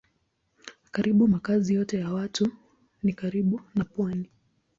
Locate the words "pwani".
3.85-4.29